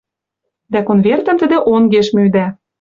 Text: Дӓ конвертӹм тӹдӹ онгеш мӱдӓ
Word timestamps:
Дӓ 0.71 0.79
конвертӹм 0.87 1.35
тӹдӹ 1.41 1.57
онгеш 1.73 2.07
мӱдӓ 2.15 2.45